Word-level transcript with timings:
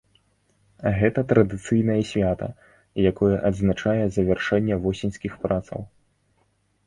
Гэта 0.99 1.23
традыцыйнае 1.31 1.97
свята, 2.11 2.47
якое 3.11 3.31
адзначае 3.49 4.03
завяршэнне 4.15 4.75
восеньскіх 4.87 5.33
працаў. 5.47 5.81